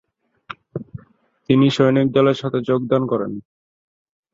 [1.49, 3.31] তিনি সৈনিকদলের সাথে যোগদান করেন।